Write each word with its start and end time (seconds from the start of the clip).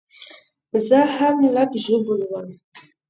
زه 0.87 0.99
هم 1.15 1.35
لږ 1.55 1.71
ژوبل 1.83 2.21
وم 2.29 2.49